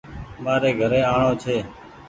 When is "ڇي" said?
1.41-1.57